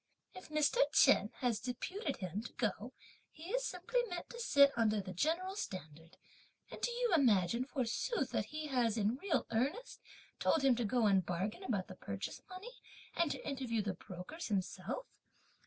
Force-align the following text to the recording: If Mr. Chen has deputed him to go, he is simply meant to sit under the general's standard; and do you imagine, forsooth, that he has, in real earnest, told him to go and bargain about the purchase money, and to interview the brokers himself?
If 0.33 0.49
Mr. 0.49 0.79
Chen 0.91 1.29
has 1.41 1.59
deputed 1.59 2.17
him 2.17 2.41
to 2.41 2.53
go, 2.53 2.91
he 3.29 3.51
is 3.53 3.63
simply 3.67 3.99
meant 4.09 4.31
to 4.31 4.39
sit 4.39 4.71
under 4.75 4.99
the 4.99 5.13
general's 5.13 5.61
standard; 5.61 6.17
and 6.71 6.81
do 6.81 6.89
you 6.89 7.11
imagine, 7.13 7.65
forsooth, 7.65 8.31
that 8.31 8.45
he 8.45 8.65
has, 8.65 8.97
in 8.97 9.17
real 9.17 9.45
earnest, 9.51 10.01
told 10.39 10.63
him 10.63 10.75
to 10.77 10.85
go 10.85 11.05
and 11.05 11.23
bargain 11.23 11.61
about 11.63 11.85
the 11.85 11.93
purchase 11.93 12.41
money, 12.49 12.81
and 13.15 13.29
to 13.29 13.47
interview 13.47 13.83
the 13.83 13.93
brokers 13.93 14.47
himself? 14.47 15.05